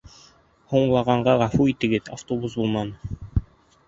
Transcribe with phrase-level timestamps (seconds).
[0.71, 3.15] Һуңлағанға ғәфү итегеҙ, автобус булманы